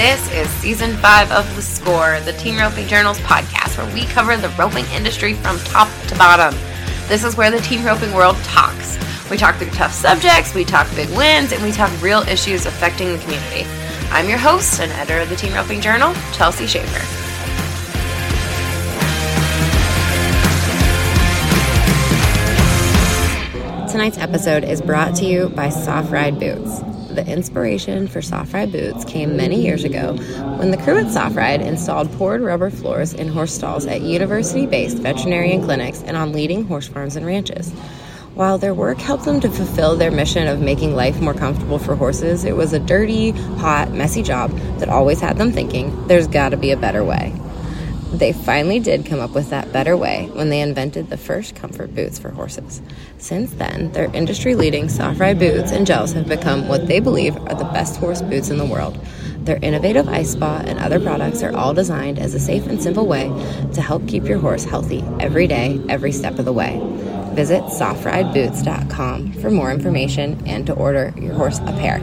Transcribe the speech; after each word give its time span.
This 0.00 0.32
is 0.32 0.48
season 0.62 0.96
five 0.96 1.30
of 1.30 1.44
The 1.56 1.60
Score, 1.60 2.20
the 2.20 2.32
Team 2.32 2.56
Roping 2.56 2.86
Journals 2.88 3.18
podcast, 3.18 3.76
where 3.76 3.94
we 3.94 4.06
cover 4.06 4.34
the 4.34 4.48
roping 4.58 4.86
industry 4.94 5.34
from 5.34 5.58
top 5.58 5.90
to 6.06 6.16
bottom. 6.16 6.58
This 7.06 7.22
is 7.22 7.36
where 7.36 7.50
the 7.50 7.60
team 7.60 7.84
roping 7.84 8.14
world 8.14 8.36
talks. 8.36 8.98
We 9.30 9.36
talk 9.36 9.56
through 9.56 9.68
tough 9.72 9.92
subjects, 9.92 10.54
we 10.54 10.64
talk 10.64 10.88
big 10.96 11.10
wins, 11.10 11.52
and 11.52 11.62
we 11.62 11.70
talk 11.70 11.92
real 12.00 12.22
issues 12.22 12.64
affecting 12.64 13.12
the 13.12 13.18
community. 13.18 13.66
I'm 14.10 14.26
your 14.26 14.38
host 14.38 14.80
and 14.80 14.90
editor 14.92 15.20
of 15.20 15.28
the 15.28 15.36
Team 15.36 15.52
Roping 15.52 15.82
Journal, 15.82 16.14
Chelsea 16.32 16.66
Schaefer. 16.66 17.04
Tonight's 23.92 24.16
episode 24.16 24.64
is 24.64 24.80
brought 24.80 25.14
to 25.16 25.26
you 25.26 25.50
by 25.50 25.68
Soft 25.68 26.10
Ride 26.10 26.40
Boots. 26.40 26.89
The 27.14 27.26
inspiration 27.26 28.06
for 28.06 28.22
Soft 28.22 28.52
Ride 28.52 28.70
Boots 28.70 29.04
came 29.04 29.36
many 29.36 29.60
years 29.60 29.82
ago 29.82 30.14
when 30.58 30.70
the 30.70 30.76
crew 30.76 30.96
at 30.96 31.10
Soft 31.10 31.34
Ride 31.34 31.60
installed 31.60 32.10
poured 32.12 32.40
rubber 32.40 32.70
floors 32.70 33.14
in 33.14 33.26
horse 33.26 33.52
stalls 33.52 33.84
at 33.86 34.00
university 34.02 34.64
based 34.64 34.98
veterinarian 34.98 35.64
clinics 35.64 36.02
and 36.04 36.16
on 36.16 36.32
leading 36.32 36.66
horse 36.66 36.86
farms 36.86 37.16
and 37.16 37.26
ranches. 37.26 37.72
While 38.34 38.58
their 38.58 38.74
work 38.74 38.98
helped 38.98 39.24
them 39.24 39.40
to 39.40 39.50
fulfill 39.50 39.96
their 39.96 40.12
mission 40.12 40.46
of 40.46 40.60
making 40.60 40.94
life 40.94 41.20
more 41.20 41.34
comfortable 41.34 41.80
for 41.80 41.96
horses, 41.96 42.44
it 42.44 42.56
was 42.56 42.72
a 42.72 42.78
dirty, 42.78 43.32
hot, 43.58 43.90
messy 43.90 44.22
job 44.22 44.56
that 44.78 44.88
always 44.88 45.20
had 45.20 45.36
them 45.36 45.50
thinking 45.50 46.06
there's 46.06 46.28
gotta 46.28 46.56
be 46.56 46.70
a 46.70 46.76
better 46.76 47.04
way. 47.04 47.34
They 48.12 48.32
finally 48.32 48.80
did 48.80 49.06
come 49.06 49.20
up 49.20 49.30
with 49.34 49.50
that 49.50 49.72
better 49.72 49.96
way 49.96 50.28
when 50.32 50.50
they 50.50 50.60
invented 50.60 51.10
the 51.10 51.16
first 51.16 51.54
comfort 51.54 51.94
boots 51.94 52.18
for 52.18 52.30
horses. 52.30 52.82
Since 53.18 53.52
then, 53.52 53.92
their 53.92 54.10
industry 54.12 54.56
leading 54.56 54.88
soft 54.88 55.20
ride 55.20 55.38
boots 55.38 55.70
and 55.70 55.86
gels 55.86 56.12
have 56.14 56.26
become 56.26 56.66
what 56.66 56.88
they 56.88 56.98
believe 56.98 57.36
are 57.36 57.54
the 57.54 57.70
best 57.72 57.98
horse 57.98 58.20
boots 58.20 58.50
in 58.50 58.58
the 58.58 58.66
world. 58.66 58.98
Their 59.44 59.60
innovative 59.62 60.08
ice 60.08 60.32
spa 60.32 60.62
and 60.66 60.78
other 60.80 60.98
products 60.98 61.42
are 61.42 61.56
all 61.56 61.72
designed 61.72 62.18
as 62.18 62.34
a 62.34 62.40
safe 62.40 62.66
and 62.66 62.82
simple 62.82 63.06
way 63.06 63.28
to 63.74 63.80
help 63.80 64.06
keep 64.08 64.24
your 64.24 64.38
horse 64.38 64.64
healthy 64.64 65.04
every 65.20 65.46
day, 65.46 65.80
every 65.88 66.12
step 66.12 66.38
of 66.38 66.44
the 66.44 66.52
way. 66.52 66.80
Visit 67.34 67.62
softrideboots.com 67.64 69.32
for 69.34 69.50
more 69.50 69.70
information 69.70 70.42
and 70.46 70.66
to 70.66 70.74
order 70.74 71.14
your 71.16 71.34
horse 71.34 71.60
a 71.60 71.72
pair. 71.72 72.00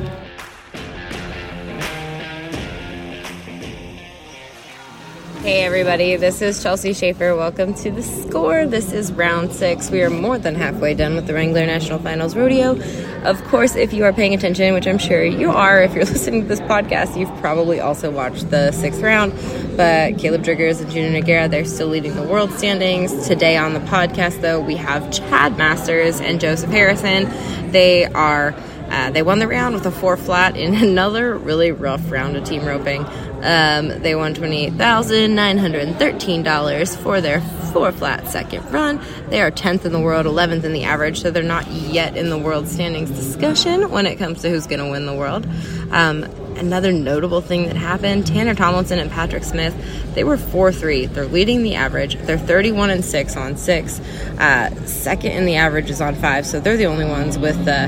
Hey 5.47 5.63
everybody, 5.63 6.17
this 6.17 6.41
is 6.41 6.61
Chelsea 6.61 6.91
Schaefer. 6.91 7.33
Welcome 7.33 7.73
to 7.75 7.89
the 7.89 8.03
score. 8.03 8.65
This 8.65 8.91
is 8.91 9.13
round 9.13 9.53
six. 9.53 9.89
We 9.89 10.01
are 10.01 10.09
more 10.09 10.37
than 10.37 10.55
halfway 10.55 10.93
done 10.93 11.15
with 11.15 11.25
the 11.25 11.33
Wrangler 11.33 11.65
National 11.65 11.99
Finals 11.99 12.35
Rodeo. 12.35 12.77
Of 13.23 13.41
course, 13.45 13.77
if 13.77 13.93
you 13.93 14.03
are 14.03 14.11
paying 14.11 14.33
attention, 14.33 14.73
which 14.73 14.85
I'm 14.85 14.97
sure 14.97 15.23
you 15.23 15.49
are, 15.51 15.81
if 15.81 15.93
you're 15.93 16.03
listening 16.13 16.41
to 16.41 16.47
this 16.49 16.59
podcast, 16.59 17.17
you've 17.17 17.33
probably 17.39 17.79
also 17.79 18.11
watched 18.11 18.49
the 18.49 18.73
sixth 18.73 19.01
round. 19.01 19.31
But 19.77 20.15
Kaleb 20.15 20.43
Driggers 20.43 20.81
and 20.81 20.91
Junior 20.91 21.21
Nogueira, 21.21 21.49
they're 21.49 21.63
still 21.63 21.87
leading 21.87 22.17
the 22.17 22.23
world 22.23 22.51
standings. 22.51 23.25
Today 23.25 23.55
on 23.55 23.73
the 23.73 23.79
podcast, 23.79 24.41
though, 24.41 24.59
we 24.59 24.75
have 24.75 25.09
Chad 25.13 25.57
Masters 25.57 26.19
and 26.19 26.41
Joseph 26.41 26.71
Harrison. 26.71 27.23
They 27.71 28.03
are 28.03 28.51
uh, 28.89 29.11
they 29.11 29.21
won 29.21 29.39
the 29.39 29.47
round 29.47 29.75
with 29.75 29.85
a 29.85 29.91
four 29.91 30.17
flat 30.17 30.57
in 30.57 30.75
another 30.83 31.37
really 31.37 31.71
rough 31.71 32.11
round 32.11 32.35
of 32.37 32.43
team 32.43 32.65
roping. 32.65 33.05
Um, 33.41 33.89
they 34.01 34.15
won 34.15 34.33
$28,913 34.33 36.97
for 36.97 37.21
their 37.21 37.39
four 37.71 37.91
flat 37.91 38.27
second 38.27 38.71
run. 38.71 38.99
They 39.29 39.39
are 39.41 39.51
10th 39.51 39.85
in 39.85 39.91
the 39.91 39.99
world, 39.99 40.25
11th 40.25 40.63
in 40.63 40.73
the 40.73 40.85
average, 40.85 41.21
so 41.21 41.29
they're 41.29 41.43
not 41.43 41.67
yet 41.67 42.17
in 42.17 42.31
the 42.31 42.37
world 42.37 42.67
standings 42.67 43.11
discussion 43.11 43.91
when 43.91 44.07
it 44.07 44.15
comes 44.15 44.41
to 44.41 44.49
who's 44.49 44.65
going 44.65 44.83
to 44.83 44.89
win 44.89 45.05
the 45.05 45.13
world. 45.13 45.45
Um, 45.91 46.23
another 46.57 46.91
notable 46.91 47.41
thing 47.41 47.67
that 47.67 47.75
happened 47.75 48.25
Tanner 48.25 48.55
Tomlinson 48.55 48.97
and 48.99 49.11
Patrick 49.11 49.43
Smith, 49.43 49.75
they 50.15 50.23
were 50.23 50.37
4 50.37 50.71
3. 50.71 51.05
They're 51.05 51.25
leading 51.25 51.61
the 51.63 51.75
average. 51.75 52.15
They're 52.15 52.39
31 52.39 52.89
and 52.89 53.05
6 53.05 53.37
on 53.37 53.57
6. 53.57 53.99
Uh, 53.99 54.73
second 54.85 55.33
in 55.33 55.45
the 55.45 55.57
average 55.57 55.89
is 55.89 55.99
on 56.01 56.15
5, 56.15 56.45
so 56.45 56.59
they're 56.59 56.77
the 56.77 56.87
only 56.87 57.05
ones 57.05 57.37
with 57.37 57.65
the 57.65 57.87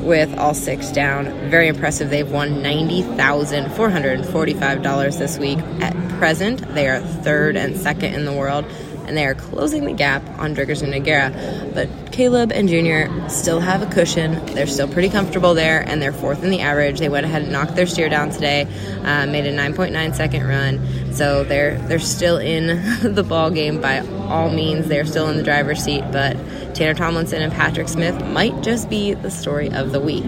with 0.00 0.36
all 0.38 0.54
six 0.54 0.90
down. 0.90 1.26
Very 1.50 1.68
impressive. 1.68 2.08
They've 2.10 2.30
won 2.30 2.62
$90,445 2.62 5.18
this 5.18 5.38
week. 5.38 5.58
At 5.80 5.96
present, 6.18 6.74
they 6.74 6.88
are 6.88 7.00
third 7.00 7.56
and 7.56 7.76
second 7.76 8.14
in 8.14 8.24
the 8.24 8.32
world, 8.32 8.64
and 9.06 9.16
they 9.16 9.26
are 9.26 9.34
closing 9.34 9.84
the 9.84 9.92
gap 9.92 10.22
on 10.38 10.54
Driggers 10.54 10.82
and 10.82 10.92
Nogueira. 10.92 11.74
But 11.74 11.88
Kaleb 12.12 12.52
and 12.52 12.68
Junior 12.68 13.10
still 13.28 13.60
have 13.60 13.82
a 13.82 13.86
cushion. 13.86 14.44
They're 14.46 14.66
still 14.66 14.88
pretty 14.88 15.08
comfortable 15.08 15.54
there, 15.54 15.80
and 15.80 16.02
they're 16.02 16.12
fourth 16.12 16.44
in 16.44 16.50
the 16.50 16.60
average. 16.60 16.98
They 16.98 17.08
went 17.08 17.26
ahead 17.26 17.42
and 17.42 17.52
knocked 17.52 17.76
their 17.76 17.86
steer 17.86 18.08
down 18.08 18.30
today, 18.30 18.66
uh, 19.02 19.26
made 19.26 19.46
a 19.46 19.52
9.9 19.52 20.14
second 20.14 20.46
run. 20.46 21.12
So 21.12 21.44
they're 21.44 21.78
they're 21.88 21.98
still 21.98 22.38
in 22.38 22.82
the 23.14 23.22
ball 23.22 23.50
game 23.50 23.80
by 23.80 24.00
all 24.28 24.50
means. 24.50 24.88
They're 24.88 25.06
still 25.06 25.28
in 25.28 25.36
the 25.36 25.42
driver's 25.42 25.82
seat, 25.82 26.04
but 26.12 26.36
Tanner 26.80 26.94
Tomlinson 26.94 27.42
and 27.42 27.52
Patrick 27.52 27.88
Smith 27.88 28.18
might 28.28 28.58
just 28.62 28.88
be 28.88 29.12
the 29.12 29.30
story 29.30 29.70
of 29.70 29.92
the 29.92 30.00
week. 30.00 30.24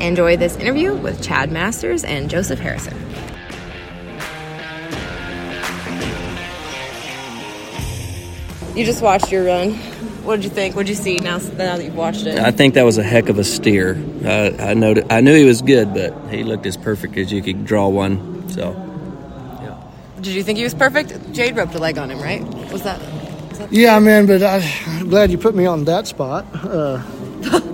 Enjoy 0.00 0.36
this 0.36 0.56
interview 0.56 0.92
with 0.92 1.22
Chad 1.22 1.52
Masters 1.52 2.02
and 2.02 2.28
Joseph 2.28 2.58
Harrison. 2.58 2.98
You 8.76 8.84
just 8.84 9.00
watched 9.00 9.30
your 9.30 9.44
run. 9.44 9.74
What 10.24 10.34
did 10.34 10.46
you 10.46 10.50
think? 10.50 10.74
What 10.74 10.86
did 10.86 10.96
you 10.96 11.00
see 11.00 11.14
now, 11.18 11.38
now 11.38 11.76
that 11.76 11.84
you've 11.84 11.94
watched 11.94 12.26
it? 12.26 12.40
I 12.40 12.50
think 12.50 12.74
that 12.74 12.82
was 12.82 12.98
a 12.98 13.04
heck 13.04 13.28
of 13.28 13.38
a 13.38 13.44
steer. 13.44 13.96
Uh, 14.24 14.50
I 14.58 14.74
know 14.74 14.96
I 15.08 15.20
knew 15.20 15.32
he 15.32 15.44
was 15.44 15.62
good, 15.62 15.94
but 15.94 16.12
he 16.28 16.42
looked 16.42 16.66
as 16.66 16.76
perfect 16.76 17.16
as 17.16 17.32
you 17.32 17.40
could 17.40 17.64
draw 17.64 17.86
one. 17.86 18.48
So, 18.48 18.72
yeah. 19.62 19.80
Did 20.20 20.34
you 20.34 20.42
think 20.42 20.58
he 20.58 20.64
was 20.64 20.74
perfect? 20.74 21.32
Jade 21.32 21.56
roped 21.56 21.76
a 21.76 21.78
leg 21.78 21.98
on 21.98 22.10
him, 22.10 22.20
right? 22.20 22.42
Was 22.72 22.82
that? 22.82 23.00
Yeah, 23.70 23.98
man. 23.98 24.26
But 24.26 24.42
I, 24.42 24.58
am 24.58 25.08
glad 25.08 25.30
you 25.30 25.38
put 25.38 25.54
me 25.54 25.66
on 25.66 25.84
that 25.84 26.06
spot. 26.06 26.46
Uh, 26.54 27.02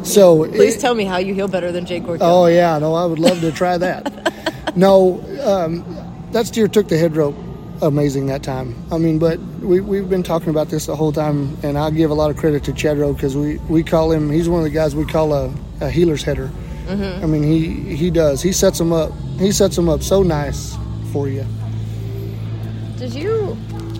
so 0.05 0.45
please 0.51 0.77
it, 0.77 0.81
tell 0.81 0.95
me 0.95 1.05
how 1.05 1.19
you 1.19 1.35
heal 1.35 1.49
better 1.49 1.73
than 1.73 1.87
Jade 1.87 2.05
Corkill. 2.05 2.19
Oh 2.21 2.47
yeah, 2.47 2.79
no, 2.79 2.95
I 2.95 3.05
would 3.07 3.19
love 3.19 3.41
to 3.41 3.53
try 3.53 3.79
that. 3.79 4.75
no, 4.77 5.21
um, 5.45 5.85
that 6.33 6.47
steer 6.47 6.69
took 6.69 6.89
the 6.89 6.99
head 6.99 7.17
rope 7.17 7.37
amazing 7.83 8.27
that 8.27 8.43
time. 8.43 8.75
I 8.91 8.99
mean, 8.99 9.19
but 9.19 9.39
we, 9.61 9.81
we've 9.81 10.09
been 10.09 10.23
talking 10.23 10.49
about 10.49 10.69
this 10.69 10.87
the 10.87 10.97
whole 10.97 11.13
time, 11.13 11.57
and 11.63 11.77
I 11.77 11.91
give 11.91 12.11
a 12.11 12.15
lot 12.15 12.31
of 12.31 12.37
credit 12.37 12.65
to 12.65 12.73
Chadro 12.73 13.15
because 13.15 13.37
we, 13.37 13.59
we 13.69 13.83
call 13.83 14.13
him, 14.13 14.31
he's 14.31 14.49
one 14.49 14.61
of 14.61 14.65
the 14.65 14.71
guys 14.71 14.95
we 14.95 15.05
call 15.05 15.35
a, 15.35 15.53
a 15.81 15.91
healer's 15.91 16.23
header. 16.23 16.51
Mm-hmm. 16.87 17.25
I 17.25 17.27
mean, 17.27 17.43
he, 17.43 17.97
he 17.97 18.11
does. 18.11 18.43
He 18.43 18.53
sets 18.53 18.79
them 18.79 18.93
up. 18.93 19.13
He 19.39 19.53
sets 19.53 19.77
them 19.77 19.89
up 19.89 20.03
so 20.03 20.23
nice 20.23 20.77
for 21.13 21.29
you. 21.29 21.45
Did 22.97 23.15
you? 23.15 23.57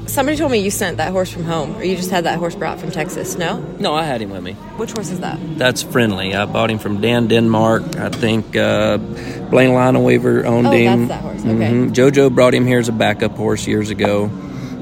Somebody 0.07 0.37
told 0.37 0.51
me 0.51 0.59
you 0.59 0.71
sent 0.71 0.97
that 0.97 1.13
horse 1.13 1.31
from 1.31 1.45
home, 1.45 1.77
or 1.77 1.85
you 1.85 1.97
just 1.97 2.11
had 2.11 2.25
that 2.25 2.39
horse 2.39 2.55
brought 2.55 2.81
from 2.81 2.91
Texas. 2.91 3.37
No. 3.37 3.61
No, 3.79 3.95
I 3.95 4.03
had 4.03 4.21
him 4.21 4.31
with 4.31 4.43
me. 4.43 4.55
Which 4.77 4.93
horse 4.93 5.11
is 5.11 5.21
that? 5.21 5.39
That's 5.57 5.83
friendly. 5.83 6.35
I 6.35 6.45
bought 6.45 6.71
him 6.71 6.79
from 6.79 7.01
Dan 7.01 7.29
Denmark. 7.29 7.97
I 7.97 8.09
think 8.11 8.57
uh, 8.57 8.99
Blaine 8.99 9.71
Linaweaver 9.71 10.45
owned 10.45 10.67
oh, 10.67 10.73
him. 10.73 11.09
that's 11.09 11.09
that 11.09 11.23
horse. 11.23 11.41
Okay. 11.41 11.51
Mm-hmm. 11.51 11.93
JoJo 11.93 12.35
brought 12.35 12.55
him 12.55 12.67
here 12.67 12.79
as 12.79 12.89
a 12.89 12.93
backup 12.93 13.37
horse 13.37 13.67
years 13.67 13.91
ago. 13.91 14.25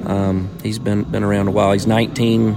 Um, 0.07 0.51
he's 0.63 0.79
been 0.79 1.05
been 1.05 1.23
around 1.23 1.49
a 1.49 1.51
while. 1.51 1.73
He's 1.73 1.87
19, 1.87 2.55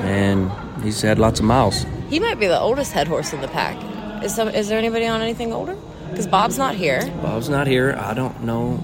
and 0.00 0.50
he's 0.82 1.02
had 1.02 1.18
lots 1.18 1.40
of 1.40 1.46
miles. 1.46 1.84
He 2.08 2.20
might 2.20 2.38
be 2.38 2.46
the 2.46 2.58
oldest 2.58 2.92
head 2.92 3.08
horse 3.08 3.32
in 3.32 3.40
the 3.40 3.48
pack. 3.48 3.76
Is 4.22 4.34
some, 4.34 4.48
is 4.48 4.68
there 4.68 4.78
anybody 4.78 5.06
on 5.06 5.20
anything 5.20 5.52
older? 5.52 5.76
Because 6.10 6.26
Bob's 6.26 6.56
not 6.56 6.76
here. 6.76 7.10
Bob's 7.20 7.48
not 7.48 7.66
here. 7.66 7.96
I 7.98 8.14
don't 8.14 8.44
know. 8.44 8.82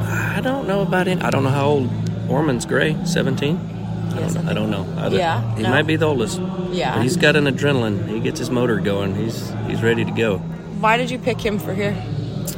I 0.00 0.40
don't 0.40 0.66
know 0.66 0.80
about 0.82 1.06
him. 1.06 1.20
I 1.22 1.30
don't 1.30 1.44
know 1.44 1.50
how 1.50 1.66
old 1.66 2.03
Orman's 2.28 2.66
Gray. 2.66 2.96
17. 3.04 3.70
Yes, 4.14 4.36
I, 4.36 4.52
don't, 4.52 4.70
know. 4.70 4.84
I 4.96 5.08
don't, 5.08 5.18
yeah, 5.18 5.56
he 5.56 5.62
no. 5.62 5.70
might 5.70 5.86
be 5.86 5.96
the 5.96 6.06
oldest. 6.06 6.40
Yeah, 6.70 6.94
but 6.94 7.02
he's 7.02 7.16
got 7.16 7.34
an 7.34 7.44
adrenaline. 7.44 8.06
He 8.08 8.20
gets 8.20 8.38
his 8.38 8.48
motor 8.48 8.78
going. 8.78 9.14
He's 9.16 9.50
he's 9.66 9.82
ready 9.82 10.04
to 10.04 10.10
go. 10.12 10.38
Why 10.38 10.96
did 10.96 11.10
you 11.10 11.18
pick 11.18 11.40
him 11.40 11.58
for 11.58 11.74
here? 11.74 12.00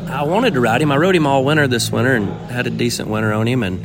I 0.08 0.24
wanted 0.24 0.54
to 0.54 0.60
ride 0.60 0.82
him. 0.82 0.92
I 0.92 0.96
rode 0.96 1.16
him 1.16 1.26
all 1.26 1.44
winter 1.44 1.66
this 1.66 1.90
winter 1.90 2.14
and 2.14 2.28
had 2.50 2.66
a 2.66 2.70
decent 2.70 3.08
winter 3.08 3.32
on 3.32 3.46
him. 3.46 3.62
And 3.62 3.84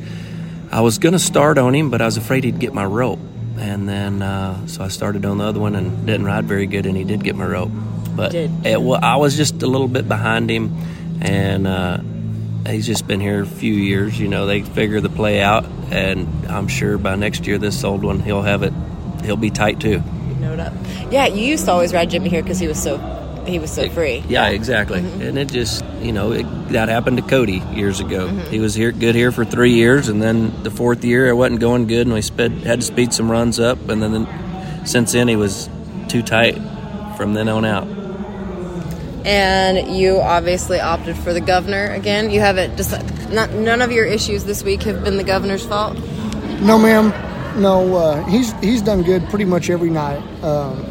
I 0.71 0.81
was 0.81 0.99
going 0.99 1.13
to 1.13 1.19
start 1.19 1.57
on 1.57 1.73
him, 1.73 1.89
but 1.89 2.01
I 2.01 2.05
was 2.05 2.17
afraid 2.17 2.43
he'd 2.43 2.59
get 2.59 2.73
my 2.73 2.85
rope. 2.85 3.19
And 3.57 3.87
then, 3.87 4.21
uh, 4.21 4.67
so 4.67 4.83
I 4.83 4.87
started 4.87 5.25
on 5.25 5.37
the 5.37 5.43
other 5.43 5.59
one 5.59 5.75
and 5.75 6.05
didn't 6.05 6.25
ride 6.25 6.45
very 6.45 6.67
good, 6.67 6.85
and 6.85 6.95
he 6.95 7.03
did 7.03 7.23
get 7.23 7.35
my 7.35 7.45
rope. 7.45 7.71
But 8.15 8.33
it, 8.33 8.49
I 8.65 9.15
was 9.15 9.37
just 9.37 9.61
a 9.61 9.67
little 9.67 9.87
bit 9.87 10.07
behind 10.07 10.49
him, 10.49 10.75
and 11.21 11.67
uh, 11.67 11.99
he's 12.67 12.85
just 12.85 13.07
been 13.07 13.19
here 13.19 13.41
a 13.41 13.45
few 13.45 13.73
years. 13.73 14.19
You 14.19 14.27
know, 14.27 14.45
they 14.45 14.61
figure 14.61 15.01
the 15.01 15.09
play 15.09 15.41
out, 15.41 15.65
and 15.91 16.45
I'm 16.47 16.67
sure 16.67 16.97
by 16.97 17.15
next 17.15 17.47
year, 17.47 17.57
this 17.57 17.83
old 17.83 18.03
one, 18.03 18.19
he'll 18.19 18.41
have 18.41 18.63
it. 18.63 18.73
He'll 19.23 19.37
be 19.37 19.49
tight 19.49 19.79
too. 19.79 20.01
Yeah, 21.11 21.27
you 21.27 21.45
used 21.45 21.65
to 21.65 21.71
always 21.71 21.93
ride 21.93 22.09
Jimmy 22.09 22.29
here 22.29 22.41
because 22.41 22.57
he 22.57 22.67
was 22.67 22.81
so 22.81 22.97
he 23.45 23.59
was 23.59 23.71
so 23.71 23.89
free. 23.89 24.23
Yeah, 24.27 24.49
exactly. 24.49 25.01
Mm-hmm. 25.01 25.21
And 25.21 25.37
it 25.37 25.51
just, 25.51 25.83
you 25.99 26.11
know, 26.11 26.31
it, 26.31 26.43
that 26.69 26.89
happened 26.89 27.17
to 27.17 27.23
Cody 27.23 27.61
years 27.73 27.99
ago. 27.99 28.27
Mm-hmm. 28.27 28.51
He 28.51 28.59
was 28.59 28.75
here 28.75 28.91
good 28.91 29.15
here 29.15 29.31
for 29.31 29.43
three 29.43 29.73
years, 29.73 30.07
and 30.07 30.21
then 30.21 30.63
the 30.63 30.71
fourth 30.71 31.03
year 31.03 31.27
it 31.27 31.33
wasn't 31.33 31.59
going 31.59 31.87
good, 31.87 32.07
and 32.07 32.13
we 32.13 32.21
sped 32.21 32.51
had 32.51 32.79
to 32.79 32.85
speed 32.85 33.13
some 33.13 33.29
runs 33.29 33.59
up, 33.59 33.89
and 33.89 34.01
then, 34.01 34.13
then 34.13 34.85
since 34.85 35.11
then 35.11 35.27
he 35.27 35.35
was 35.35 35.69
too 36.07 36.21
tight 36.21 36.55
from 37.17 37.33
then 37.33 37.49
on 37.49 37.65
out. 37.65 37.87
And 39.25 39.95
you 39.95 40.19
obviously 40.19 40.79
opted 40.79 41.17
for 41.17 41.33
the 41.33 41.41
governor 41.41 41.91
again. 41.91 42.29
You 42.29 42.39
haven't 42.39 42.77
just 42.77 42.91
not 43.31 43.51
none 43.51 43.81
of 43.81 43.91
your 43.91 44.05
issues 44.05 44.43
this 44.43 44.63
week 44.63 44.83
have 44.83 45.03
been 45.03 45.17
the 45.17 45.23
governor's 45.23 45.65
fault. 45.65 45.97
No, 46.61 46.77
ma'am. 46.77 47.13
No, 47.61 47.95
uh, 47.95 48.25
he's 48.25 48.53
he's 48.59 48.81
done 48.81 49.03
good 49.03 49.27
pretty 49.29 49.45
much 49.45 49.69
every 49.69 49.89
night. 49.89 50.21
Um, 50.43 50.85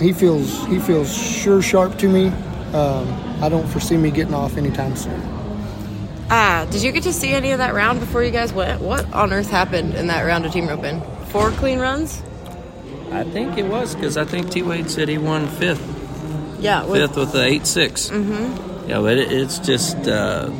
he 0.00 0.12
feels 0.12 0.64
he 0.66 0.78
feels 0.78 1.14
sure 1.14 1.62
sharp 1.62 1.98
to 1.98 2.08
me. 2.08 2.28
Um, 2.72 3.12
I 3.42 3.48
don't 3.48 3.66
foresee 3.68 3.96
me 3.96 4.10
getting 4.10 4.34
off 4.34 4.56
anytime 4.56 4.96
soon. 4.96 5.20
Ah, 6.30 6.66
did 6.70 6.82
you 6.82 6.90
get 6.90 7.02
to 7.02 7.12
see 7.12 7.32
any 7.32 7.52
of 7.52 7.58
that 7.58 7.74
round 7.74 8.00
before 8.00 8.22
you 8.22 8.30
guys 8.30 8.52
went? 8.52 8.80
What 8.80 9.12
on 9.12 9.32
earth 9.32 9.50
happened 9.50 9.94
in 9.94 10.06
that 10.06 10.22
round 10.22 10.46
of 10.46 10.52
team 10.52 10.66
roping? 10.66 11.02
Four 11.26 11.50
clean 11.52 11.78
runs? 11.78 12.22
I 13.12 13.24
think 13.24 13.58
it 13.58 13.66
was 13.66 13.94
because 13.94 14.16
I 14.16 14.24
think 14.24 14.50
T 14.50 14.62
Wade 14.62 14.90
said 14.90 15.08
he 15.08 15.18
won 15.18 15.46
fifth, 15.46 15.93
Yeah, 16.64 16.84
with, 16.84 17.00
fifth 17.00 17.16
with 17.16 17.32
the 17.32 17.44
eight 17.44 17.62
Mm-hmm. 17.62 18.88
Yeah, 18.88 19.00
but 19.00 19.18
it, 19.18 19.32
it's 19.32 19.58
just 19.58 19.96
uh, 20.08 20.50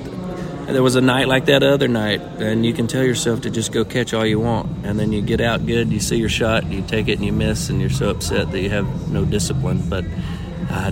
there 0.66 0.82
was 0.82 0.96
a 0.96 1.00
night 1.00 1.28
like 1.28 1.46
that 1.46 1.62
other 1.62 1.88
night, 1.88 2.20
and 2.20 2.64
you 2.64 2.72
can 2.72 2.86
tell 2.86 3.02
yourself 3.02 3.42
to 3.42 3.50
just 3.50 3.72
go 3.72 3.84
catch 3.84 4.14
all 4.14 4.24
you 4.24 4.38
want, 4.40 4.84
and 4.84 4.98
then 4.98 5.12
you 5.12 5.22
get 5.22 5.40
out 5.40 5.66
good, 5.66 5.90
you 5.90 6.00
see 6.00 6.16
your 6.16 6.28
shot, 6.28 6.66
you 6.66 6.82
take 6.82 7.08
it 7.08 7.14
and 7.14 7.24
you 7.24 7.32
miss, 7.32 7.70
and 7.70 7.80
you're 7.80 7.90
so 7.90 8.10
upset 8.10 8.50
that 8.52 8.60
you 8.60 8.70
have 8.70 9.10
no 9.10 9.24
discipline. 9.24 9.82
But 9.88 10.04
I, 10.70 10.88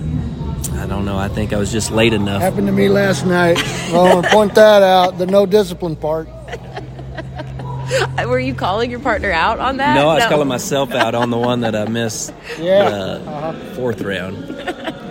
I 0.73 0.87
don't 0.87 1.05
know. 1.05 1.17
I 1.17 1.27
think 1.27 1.53
I 1.53 1.57
was 1.57 1.71
just 1.71 1.91
late 1.91 2.13
enough. 2.13 2.41
Happened 2.41 2.67
to 2.67 2.73
me 2.73 2.89
last 2.89 3.25
night. 3.25 3.57
I 3.89 3.93
want 3.93 4.25
to 4.25 4.31
point 4.31 4.55
that 4.55 4.81
out. 4.81 5.17
The 5.17 5.25
no 5.25 5.45
discipline 5.45 5.95
part. 5.95 6.27
were 8.25 8.39
you 8.39 8.53
calling 8.53 8.89
your 8.89 8.99
partner 8.99 9.31
out 9.31 9.59
on 9.59 9.77
that? 9.77 9.95
No, 9.95 10.09
I 10.09 10.15
was 10.15 10.25
calling 10.25 10.47
myself 10.47 10.91
out 10.93 11.15
on 11.15 11.29
the 11.29 11.37
one 11.37 11.61
that 11.61 11.75
I 11.75 11.85
missed 11.85 12.33
Yeah. 12.59 12.89
the 12.89 13.73
fourth 13.75 14.01
round. 14.01 14.93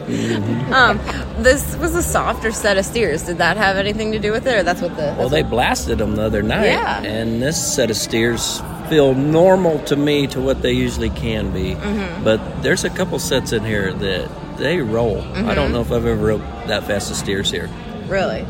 This 1.43 1.77
was 1.77 1.95
a 1.95 2.03
softer 2.03 2.53
set 2.53 2.77
of 2.77 2.85
steers. 2.85 3.23
Did 3.25 3.39
that 3.39 3.57
have 3.57 3.77
anything 3.77 4.13
to 4.13 4.19
do 4.19 4.33
with 4.33 4.47
it, 4.47 4.55
or 4.55 4.63
that's 4.63 4.81
what 4.81 4.97
the? 4.97 5.15
Well, 5.19 5.29
they 5.29 5.43
blasted 5.43 5.99
them 5.99 6.17
the 6.17 6.23
other 6.23 6.43
night, 6.43 6.67
Yeah. 6.67 7.03
and 7.03 7.43
this 7.43 7.75
set 7.75 7.91
of 7.91 7.97
steers 7.97 8.63
feel 8.89 9.15
normal 9.15 9.79
to 9.85 9.97
me 9.97 10.27
to 10.29 10.41
what 10.41 10.63
they 10.63 10.73
usually 10.73 11.11
can 11.11 11.51
be. 11.53 11.75
Mm-hmm. 11.75 12.25
But 12.25 12.63
there's 12.63 12.85
a 12.85 12.91
couple 12.91 13.19
sets 13.19 13.53
in 13.53 13.65
here 13.65 13.93
that 13.93 14.31
they 14.59 14.79
roll. 14.81 15.21
I 15.21 15.25
Mm-hmm. 15.25 15.55
don't 15.55 15.73
know 15.73 15.81
if 15.81 15.91
I've 15.91 16.05
ever 16.07 16.15
roped 16.27 16.45
that 16.69 16.85
fast 16.85 17.11
of 17.11 17.17
steers 17.17 17.51
here. 17.51 17.69
really. 18.09 18.45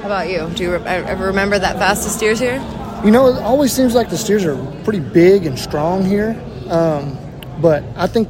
How 0.00 0.12
about 0.12 0.28
you? 0.30 0.48
Do 0.54 0.62
you 0.62 0.72
re- 0.76 0.84
ever 0.84 1.26
remember 1.26 1.58
that 1.58 1.76
fastest 1.78 2.16
steers 2.16 2.38
here? 2.38 2.62
You 3.04 3.10
know, 3.10 3.26
it 3.28 3.42
always 3.42 3.72
seems 3.72 3.92
like 3.94 4.08
the 4.08 4.16
steers 4.16 4.44
are 4.44 4.56
pretty 4.84 5.00
big 5.00 5.46
and 5.46 5.58
strong 5.58 6.04
here, 6.04 6.40
um, 6.68 7.16
but 7.60 7.82
I 7.96 8.06
think 8.06 8.28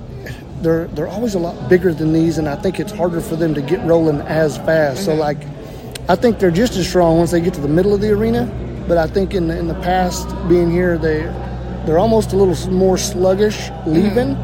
they're 0.62 0.86
they're 0.88 1.08
always 1.08 1.34
a 1.34 1.38
lot 1.38 1.68
bigger 1.68 1.92
than 1.92 2.12
these, 2.12 2.38
and 2.38 2.48
I 2.48 2.56
think 2.56 2.80
it's 2.80 2.92
harder 2.92 3.20
for 3.20 3.36
them 3.36 3.54
to 3.54 3.62
get 3.62 3.84
rolling 3.84 4.20
as 4.22 4.56
fast. 4.58 5.04
So, 5.04 5.12
mhm. 5.12 5.18
like, 5.18 5.38
I 6.08 6.16
think 6.16 6.38
they're 6.38 6.50
just 6.50 6.74
as 6.76 6.88
strong 6.88 7.18
once 7.18 7.30
they 7.30 7.40
get 7.40 7.54
to 7.54 7.60
the 7.60 7.68
middle 7.68 7.94
of 7.94 8.00
the 8.00 8.10
arena, 8.10 8.46
but 8.88 8.98
I 8.98 9.06
think 9.06 9.34
in 9.34 9.48
the, 9.48 9.58
in 9.58 9.68
the 9.68 9.74
past, 9.74 10.28
being 10.48 10.70
here, 10.70 10.98
they 10.98 11.20
they're 11.84 11.98
almost 11.98 12.32
a 12.32 12.36
little 12.36 12.70
more 12.70 12.98
sluggish 12.98 13.68
mhm. 13.68 13.86
leaving, 13.86 14.36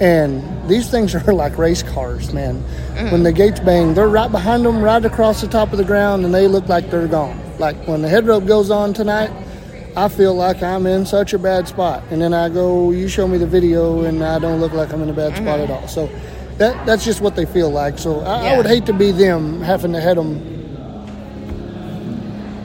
and 0.00 0.42
these 0.68 0.90
things 0.90 1.14
are 1.26 1.32
like 1.32 1.58
race 1.58 1.82
cars, 1.82 2.32
man. 2.32 2.62
Mm. 2.94 3.12
When 3.12 3.22
the 3.22 3.32
gates 3.32 3.60
bang, 3.60 3.94
they're 3.94 4.08
right 4.08 4.30
behind 4.30 4.64
them, 4.64 4.82
right 4.82 5.04
across 5.04 5.40
the 5.40 5.48
top 5.48 5.72
of 5.72 5.78
the 5.78 5.84
ground, 5.84 6.24
and 6.24 6.34
they 6.34 6.48
look 6.48 6.68
like 6.68 6.90
they're 6.90 7.08
gone. 7.08 7.40
Like 7.58 7.76
when 7.86 8.02
the 8.02 8.08
head 8.08 8.26
rope 8.26 8.46
goes 8.46 8.70
on 8.70 8.94
tonight, 8.94 9.30
I 9.96 10.08
feel 10.08 10.34
like 10.34 10.62
I'm 10.62 10.86
in 10.86 11.06
such 11.06 11.32
a 11.32 11.38
bad 11.38 11.68
spot, 11.68 12.02
and 12.10 12.20
then 12.22 12.32
I 12.34 12.48
go, 12.48 12.90
you 12.90 13.08
show 13.08 13.26
me 13.26 13.38
the 13.38 13.46
video, 13.46 14.02
and 14.04 14.22
I 14.22 14.38
don't 14.38 14.60
look 14.60 14.72
like 14.72 14.92
I'm 14.92 15.02
in 15.02 15.10
a 15.10 15.12
bad 15.12 15.36
spot 15.36 15.60
at 15.60 15.68
mm-hmm. 15.68 15.72
all. 15.72 15.88
So. 15.88 16.10
That, 16.58 16.86
that's 16.86 17.04
just 17.04 17.20
what 17.20 17.36
they 17.36 17.46
feel 17.46 17.70
like. 17.70 18.00
So 18.00 18.18
I, 18.18 18.48
I 18.48 18.56
would 18.56 18.66
hate 18.66 18.84
to 18.86 18.92
be 18.92 19.12
them 19.12 19.60
having 19.60 19.92
to 19.92 20.00
head 20.00 20.16
them 20.16 20.42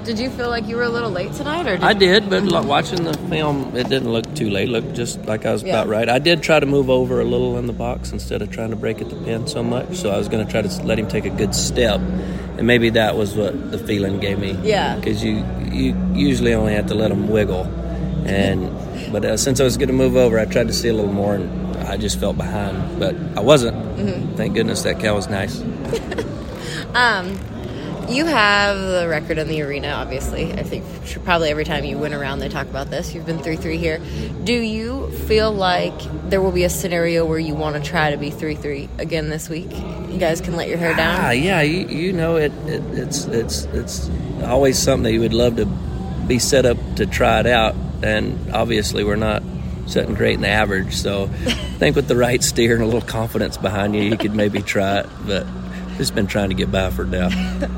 Did 0.03 0.19
you 0.19 0.29
feel 0.31 0.49
like 0.49 0.67
you 0.67 0.75
were 0.75 0.83
a 0.83 0.89
little 0.89 1.11
late 1.11 1.31
tonight, 1.33 1.65
or 1.67 1.77
did 1.77 1.83
I 1.83 1.93
did, 1.93 2.29
but 2.29 2.43
lo- 2.43 2.63
watching 2.63 3.03
the 3.03 3.13
film, 3.29 3.73
it 3.75 3.87
didn't 3.87 4.11
look 4.11 4.33
too 4.35 4.49
late. 4.49 4.67
It 4.67 4.71
looked 4.71 4.93
just 4.93 5.23
like 5.25 5.45
I 5.45 5.53
was 5.53 5.63
Yeah. 5.63 5.73
about 5.73 5.87
right. 5.87 6.09
I 6.09 6.19
did 6.19 6.43
try 6.43 6.59
to 6.59 6.65
move 6.65 6.89
over 6.89 7.21
a 7.21 7.23
little 7.23 7.57
in 7.57 7.67
the 7.67 7.73
box 7.73 8.11
instead 8.11 8.41
of 8.41 8.51
trying 8.51 8.71
to 8.71 8.75
break 8.75 8.99
at 8.99 9.09
the 9.09 9.15
pin 9.15 9.47
so 9.47 9.63
much. 9.63 9.95
So 9.95 10.09
I 10.09 10.17
was 10.17 10.27
going 10.27 10.45
to 10.45 10.51
try 10.51 10.61
to 10.61 10.83
let 10.83 10.99
him 10.99 11.07
take 11.07 11.25
a 11.25 11.29
good 11.29 11.55
step, 11.55 12.01
and 12.57 12.67
maybe 12.67 12.89
that 12.89 13.15
was 13.15 13.35
what 13.35 13.71
the 13.71 13.77
feeling 13.77 14.19
gave 14.19 14.39
me. 14.39 14.57
Yeah. 14.63 14.95
because 14.95 15.23
you 15.23 15.45
you 15.73 15.95
usually 16.13 16.53
only 16.53 16.73
have 16.73 16.87
to 16.87 16.95
let 16.95 17.09
them 17.09 17.27
wiggle, 17.29 17.63
and 18.25 18.69
but 19.11 19.25
uh, 19.25 19.37
since 19.37 19.59
I 19.59 19.63
was 19.63 19.77
going 19.77 19.89
to 19.89 19.93
move 19.93 20.15
over, 20.15 20.39
I 20.39 20.45
tried 20.45 20.67
to 20.67 20.73
see 20.73 20.89
a 20.89 20.93
little 20.93 21.11
more, 21.11 21.35
and 21.35 21.77
I 21.87 21.97
just 21.97 22.19
felt 22.19 22.37
behind, 22.37 22.99
but 22.99 23.15
I 23.35 23.41
wasn't. 23.41 23.77
Mm-hmm. 23.97 24.35
Thank 24.35 24.53
goodness 24.55 24.83
that 24.83 24.99
cow 24.99 25.15
was 25.15 25.27
nice. 25.27 25.61
You 28.09 28.25
have 28.25 28.77
the 28.77 29.07
record 29.07 29.37
in 29.37 29.47
the 29.47 29.61
arena, 29.61 29.89
obviously. 29.89 30.51
I 30.53 30.63
think 30.63 30.83
probably 31.23 31.49
every 31.49 31.63
time 31.63 31.85
you 31.85 31.97
went 31.97 32.13
around, 32.13 32.39
they 32.39 32.49
talk 32.49 32.67
about 32.67 32.89
this. 32.89 33.13
You've 33.13 33.25
been 33.25 33.39
3 33.39 33.55
3 33.55 33.77
here. 33.77 33.99
Do 34.43 34.53
you 34.53 35.09
feel 35.27 35.51
like 35.51 35.93
there 36.29 36.41
will 36.41 36.51
be 36.51 36.63
a 36.63 36.69
scenario 36.69 37.25
where 37.25 37.39
you 37.39 37.55
want 37.55 37.75
to 37.75 37.81
try 37.81 38.11
to 38.11 38.17
be 38.17 38.29
3 38.29 38.55
3 38.55 38.89
again 38.97 39.29
this 39.29 39.49
week? 39.49 39.71
You 39.71 40.17
guys 40.19 40.41
can 40.41 40.55
let 40.55 40.67
your 40.67 40.77
hair 40.77 40.95
down? 40.95 41.19
Ah, 41.19 41.31
yeah, 41.31 41.61
you, 41.61 41.87
you 41.87 42.13
know 42.13 42.35
it, 42.35 42.51
it. 42.67 42.83
It's 42.91 43.25
it's 43.25 43.65
it's 43.65 44.09
always 44.43 44.77
something 44.77 45.03
that 45.03 45.13
you 45.13 45.21
would 45.21 45.33
love 45.33 45.55
to 45.57 45.65
be 46.27 46.39
set 46.39 46.65
up 46.65 46.77
to 46.97 47.05
try 47.05 47.39
it 47.39 47.47
out, 47.47 47.73
and 48.03 48.53
obviously 48.53 49.03
we're 49.03 49.15
not 49.15 49.43
setting 49.87 50.13
great 50.13 50.35
in 50.35 50.41
the 50.41 50.49
average. 50.49 50.93
So 50.93 51.23
I 51.23 51.53
think 51.79 51.95
with 51.95 52.07
the 52.07 52.15
right 52.15 52.43
steer 52.43 52.73
and 52.73 52.83
a 52.83 52.85
little 52.85 53.01
confidence 53.01 53.57
behind 53.57 53.95
you, 53.95 54.01
you 54.01 54.17
could 54.17 54.35
maybe 54.35 54.61
try 54.61 54.99
it. 54.99 55.09
But 55.25 55.47
just 55.97 56.15
been 56.15 56.27
trying 56.27 56.49
to 56.49 56.55
get 56.55 56.71
by 56.71 56.89
for 56.89 57.05
now. 57.05 57.29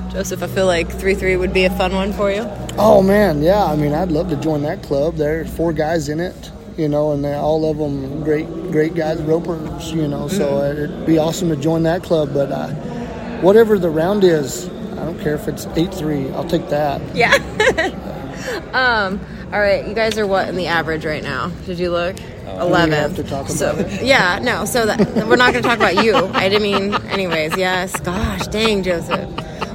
Joseph, 0.12 0.42
I 0.44 0.48
feel 0.48 0.66
like 0.66 0.90
3 0.90 1.16
3 1.16 1.36
would 1.38 1.54
be 1.54 1.66
a 1.66 1.70
fun 1.72 1.94
one 1.94 2.14
for 2.14 2.32
you. 2.32 2.46
Oh 2.78 3.02
man, 3.02 3.42
yeah. 3.42 3.66
I 3.66 3.76
mean, 3.76 3.94
I'd 3.94 4.12
love 4.12 4.30
to 4.30 4.36
join 4.36 4.62
that 4.64 4.84
club. 4.84 5.16
There's 5.16 5.54
four 5.56 5.74
guys 5.74 6.10
in 6.10 6.20
it, 6.20 6.52
you 6.78 6.88
know, 6.90 7.12
and 7.12 7.24
they're 7.24 7.40
all 7.40 7.70
of 7.70 7.78
them 7.78 8.24
great, 8.24 8.48
great 8.72 8.96
guys, 8.96 9.22
ropers, 9.22 9.92
you 9.92 10.08
know. 10.08 10.28
So 10.28 10.64
it'd 10.64 11.06
be 11.06 11.18
awesome 11.18 11.50
to 11.50 11.56
join 11.56 11.84
that 11.84 12.04
club. 12.04 12.34
But 12.34 12.52
uh, 12.52 12.70
whatever 13.42 13.78
the 13.78 13.90
round 13.90 14.24
is, 14.24 14.68
I 14.94 15.06
don't 15.06 15.20
care 15.20 15.36
if 15.36 15.48
it's 15.48 15.68
eight 15.76 15.94
three. 15.94 16.30
I'll 16.32 16.48
take 16.48 16.70
that. 16.70 17.02
Yeah. 17.16 17.34
um. 18.74 19.20
All 19.54 19.60
right. 19.60 19.88
You 19.88 19.94
guys 19.94 20.18
are 20.18 20.28
what 20.28 20.50
in 20.50 20.56
the 20.56 20.68
average 20.68 21.06
right 21.06 21.24
now? 21.24 21.50
Did 21.66 21.80
you 21.80 21.92
look? 21.92 22.16
Eleven. 22.60 22.90
we 22.90 23.30
have 23.30 23.50
so 23.50 23.88
yeah, 24.02 24.40
no. 24.42 24.66
So 24.66 24.86
that 24.86 25.00
we're 25.28 25.36
not 25.36 25.52
going 25.52 25.64
to 25.64 25.70
talk 25.70 25.78
about 25.78 26.04
you. 26.04 26.16
I 26.16 26.50
didn't 26.50 26.64
mean. 26.64 26.94
Anyways, 27.08 27.58
yes. 27.58 28.00
Gosh, 28.00 28.48
dang, 28.48 28.84
Joseph. 28.84 29.30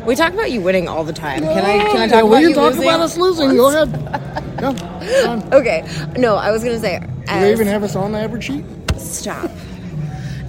We 0.06 0.14
talk 0.14 0.32
about 0.32 0.50
you 0.50 0.60
winning 0.60 0.88
all 0.88 1.04
the 1.04 1.12
time. 1.12 1.40
Can 1.40 1.64
I? 1.64 1.90
Can 1.90 1.96
I 1.98 2.08
talk 2.08 2.24
about 2.24 2.40
you 2.40 2.54
talk 2.54 2.72
losing? 2.72 2.82
about 2.84 3.00
us 3.00 3.16
losing. 3.16 3.54
Go 3.56 3.68
ahead. 3.68 4.40
Fine. 5.24 5.52
Okay. 5.52 5.86
No, 6.16 6.36
I 6.36 6.50
was 6.50 6.62
going 6.64 6.76
to 6.76 6.80
say. 6.80 7.00
Do 7.00 7.06
they 7.26 7.52
even 7.52 7.66
have 7.66 7.82
us 7.82 7.96
on 7.96 8.12
the 8.12 8.18
average 8.18 8.44
sheet? 8.44 8.64
Stop. 8.96 9.50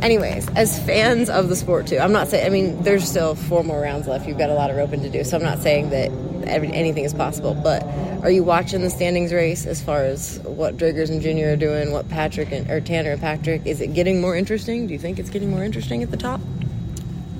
Anyways, 0.01 0.49
as 0.55 0.83
fans 0.83 1.29
of 1.29 1.47
the 1.47 1.55
sport 1.55 1.87
too, 1.87 1.99
I'm 1.99 2.11
not 2.11 2.27
saying. 2.27 2.45
I 2.45 2.49
mean, 2.49 2.81
there's 2.81 3.07
still 3.07 3.35
four 3.35 3.63
more 3.63 3.79
rounds 3.81 4.07
left. 4.07 4.27
You've 4.27 4.37
got 4.37 4.49
a 4.49 4.53
lot 4.53 4.69
of 4.71 4.77
roping 4.77 5.01
to 5.03 5.09
do, 5.09 5.23
so 5.23 5.37
I'm 5.37 5.43
not 5.43 5.59
saying 5.59 5.91
that 5.91 6.09
every, 6.51 6.71
anything 6.73 7.03
is 7.03 7.13
possible. 7.13 7.53
But 7.55 7.83
are 8.23 8.29
you 8.31 8.43
watching 8.43 8.81
the 8.81 8.89
standings 8.89 9.33
race 9.33 9.65
as 9.65 9.81
far 9.81 10.03
as 10.03 10.39
what 10.43 10.77
Driggers 10.77 11.09
and 11.09 11.21
Junior 11.21 11.53
are 11.53 11.55
doing, 11.55 11.91
what 11.91 12.07
Patrick 12.09 12.51
and 12.51 12.69
or 12.69 12.81
Tanner 12.81 13.11
and 13.11 13.21
Patrick? 13.21 13.65
Is 13.65 13.81
it 13.81 13.93
getting 13.93 14.21
more 14.21 14.35
interesting? 14.35 14.87
Do 14.87 14.93
you 14.93 14.99
think 14.99 15.17
it's 15.19 15.29
getting 15.29 15.49
more 15.49 15.63
interesting 15.63 16.03
at 16.03 16.11
the 16.11 16.17
top? 16.17 16.41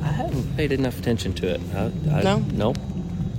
I 0.01 0.07
haven't 0.07 0.57
paid 0.57 0.71
enough 0.71 0.97
attention 0.97 1.33
to 1.35 1.47
it. 1.55 1.61
I, 1.75 1.91
I, 2.11 2.23
No? 2.23 2.39
Nope. 2.39 2.77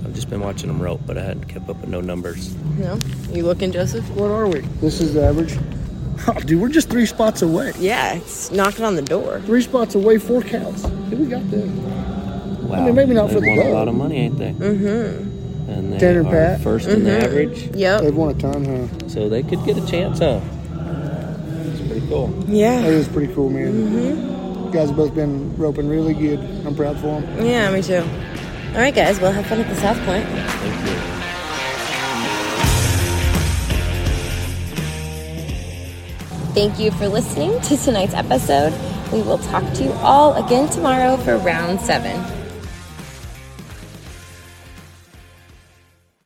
I've 0.05 0.13
just 0.13 0.29
been 0.29 0.41
watching 0.41 0.67
them 0.67 0.81
rope, 0.81 1.01
but 1.05 1.17
I 1.17 1.23
hadn't 1.23 1.45
kept 1.45 1.69
up 1.69 1.81
with 1.81 1.89
no 1.89 2.01
numbers. 2.01 2.55
No. 2.77 2.99
You 3.31 3.43
looking, 3.43 3.71
Joseph? 3.71 4.09
What 4.11 4.31
are 4.31 4.47
we? 4.47 4.59
This 4.81 5.01
is 5.01 5.13
the 5.13 5.25
average. 5.25 5.57
Oh, 6.25 6.33
dude, 6.39 6.61
we're 6.61 6.69
just 6.69 6.89
three 6.89 7.05
spots 7.07 7.41
away. 7.41 7.73
Yeah, 7.79 8.13
it's 8.13 8.49
knocking 8.49 8.85
on 8.85 8.95
the 8.95 9.01
door. 9.01 9.41
Three 9.41 9.61
spots 9.61 9.95
away, 9.95 10.19
four 10.19 10.41
cows. 10.41 10.83
Dude, 10.83 11.19
we 11.19 11.25
got 11.25 11.49
this. 11.51 11.69
Wow. 12.73 12.85
mean, 12.85 12.95
maybe 12.95 13.13
not 13.13 13.27
they 13.27 13.33
for 13.33 13.41
the 13.41 13.49
won 13.49 13.67
a 13.67 13.69
lot 13.71 13.87
of 13.89 13.95
money, 13.95 14.17
ain't 14.17 14.37
they? 14.37 14.51
Mm-hmm. 14.53 15.32
And 15.67 15.93
they 15.93 15.97
Tanner 15.97 16.21
are 16.21 16.31
Pat. 16.31 16.59
1st 16.61 16.87
in 16.87 17.03
the 17.03 17.09
mm-hmm. 17.09 17.23
average. 17.23 17.75
Yep. 17.75 18.01
They've 18.01 18.15
won 18.15 18.29
a 18.29 18.33
ton, 18.39 18.65
huh? 18.65 19.07
So 19.09 19.29
they 19.29 19.43
could 19.43 19.63
get 19.65 19.77
a 19.77 19.85
chance, 19.85 20.19
huh? 20.19 20.41
It's 20.41 21.87
pretty 21.87 22.07
cool. 22.07 22.27
That 22.27 22.49
Yeah. 22.49 22.81
is 22.85 23.07
pretty 23.07 23.33
cool, 23.33 23.49
man. 23.49 23.73
Mm-hmm. 23.73 24.65
You 24.65 24.71
guys 24.71 24.89
have 24.89 24.97
both 24.97 25.13
been 25.15 25.55
roping 25.57 25.87
really 25.87 26.13
good. 26.13 26.39
I'm 26.65 26.75
proud 26.75 26.97
for 26.99 27.21
them. 27.21 27.45
Yeah, 27.45 27.71
me 27.71 27.81
too. 27.81 28.03
All 28.73 28.79
right, 28.79 28.93
guys. 28.93 29.19
Well, 29.19 29.31
have 29.31 29.45
fun 29.45 29.61
at 29.61 29.69
the 29.69 29.75
South 29.75 29.97
Point. 30.05 30.25
Thank 30.25 30.89
you. 30.89 31.13
Thank 36.53 36.79
you 36.79 36.91
for 36.91 37.07
listening 37.07 37.59
to 37.61 37.77
tonight's 37.77 38.13
episode. 38.13 38.73
We 39.11 39.21
will 39.21 39.39
talk 39.39 39.63
to 39.73 39.83
you 39.83 39.91
all 39.93 40.33
again 40.43 40.69
tomorrow 40.69 41.17
for 41.17 41.37
round 41.37 41.81
seven. 41.81 42.42